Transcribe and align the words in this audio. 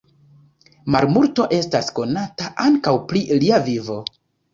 Malmulto 0.95 1.45
estas 1.57 1.91
konata 1.99 2.47
ankaŭ 2.65 2.95
pri 3.13 3.23
lia 3.45 3.61
vivo. 3.69 3.99